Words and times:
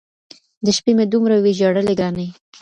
د 0.65 0.67
شپې 0.77 0.91
مي 0.97 1.05
دومره 1.13 1.35
وي 1.43 1.51
ژړلي 1.59 1.93
ګراني! 1.99 2.27